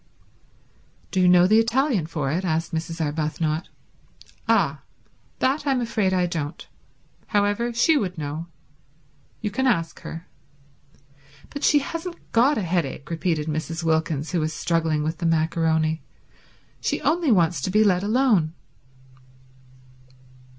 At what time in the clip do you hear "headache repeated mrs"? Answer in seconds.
12.63-13.83